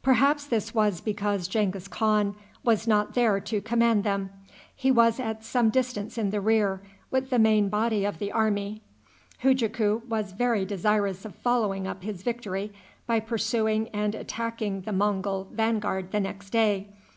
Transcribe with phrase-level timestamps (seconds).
[0.00, 4.30] Perhaps this was because Genghis Khan was not there to command them.
[4.76, 8.80] He was at some distance in the rear with the main body of the army.
[9.42, 12.72] Hujaku was very desirous of following up his victory
[13.08, 16.86] by pursuing and attacking the Mongul vanguard the next day.